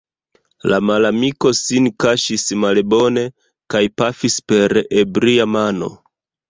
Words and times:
La 0.71 0.79
malamiko 0.89 1.51
sin 1.59 1.91
kaŝis 2.05 2.47
malbone, 2.63 3.29
kaj 3.75 3.83
pafis 4.03 4.43
per 4.55 4.79
ebria 5.05 5.51
mano. 5.61 5.97